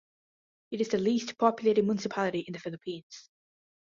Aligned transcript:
It 0.71 0.81
is 0.81 0.87
the 0.87 0.97
least 0.97 1.37
populated 1.37 1.85
municipality 1.85 2.39
in 2.39 2.53
the 2.53 2.59
Philippines. 2.59 3.29